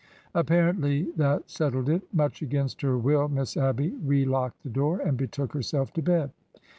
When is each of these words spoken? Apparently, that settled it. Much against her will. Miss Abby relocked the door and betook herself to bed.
Apparently, 0.33 1.09
that 1.15 1.47
settled 1.47 1.87
it. 1.87 2.01
Much 2.11 2.41
against 2.41 2.81
her 2.81 2.97
will. 2.97 3.27
Miss 3.27 3.55
Abby 3.55 3.91
relocked 4.03 4.63
the 4.63 4.69
door 4.69 4.99
and 4.99 5.15
betook 5.15 5.53
herself 5.53 5.93
to 5.93 6.01
bed. 6.01 6.31